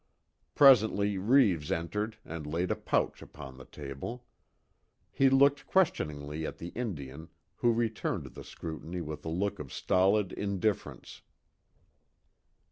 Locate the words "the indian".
6.57-7.29